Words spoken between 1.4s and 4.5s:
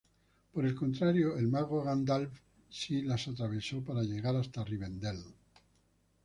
mago Gandalf sí las atravesó para llegar